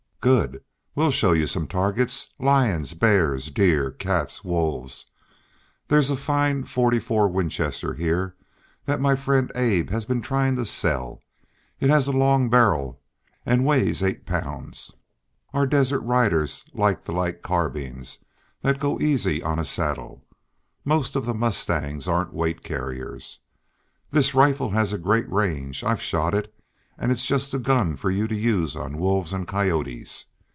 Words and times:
"Good. 0.23 0.63
We'll 0.93 1.09
show 1.09 1.31
you 1.31 1.47
some 1.47 1.65
targets 1.65 2.27
lions, 2.37 2.93
bears, 2.93 3.49
deer, 3.49 3.89
cats, 3.89 4.43
wolves. 4.43 5.07
There's 5.87 6.11
a 6.11 6.15
fine 6.15 6.65
forty 6.65 6.99
four 6.99 7.27
Winchester 7.27 7.95
here 7.95 8.35
that 8.85 9.01
my 9.01 9.15
friend 9.15 9.51
Abe 9.55 9.89
has 9.89 10.05
been 10.05 10.21
trying 10.21 10.57
to 10.57 10.65
sell. 10.67 11.23
It 11.79 11.89
has 11.89 12.07
a 12.07 12.11
long 12.11 12.51
barrel 12.51 13.01
and 13.47 13.65
weighs 13.65 14.03
eight 14.03 14.27
pounds. 14.27 14.93
Our 15.55 15.65
desert 15.65 16.01
riders 16.01 16.65
like 16.71 17.03
the 17.05 17.13
light 17.13 17.41
carbines 17.41 18.19
that 18.61 18.79
go 18.79 18.99
easy 18.99 19.41
on 19.41 19.57
a 19.57 19.65
saddle. 19.65 20.23
Most 20.85 21.15
of 21.15 21.25
the 21.25 21.33
mustangs 21.33 22.07
aren't 22.07 22.31
weight 22.31 22.61
carriers. 22.61 23.39
This 24.11 24.35
rifle 24.35 24.69
has 24.69 24.93
a 24.93 24.99
great 24.99 25.27
range; 25.31 25.83
I've 25.83 25.99
shot 25.99 26.35
it, 26.35 26.53
and 26.97 27.11
it's 27.11 27.25
just 27.25 27.51
the 27.51 27.57
gun 27.57 27.95
for 27.95 28.11
you 28.11 28.27
to 28.27 28.35
use 28.35 28.75
on 28.75 28.95
wolves 28.97 29.33
and 29.33 29.47
coyotes. 29.47 30.27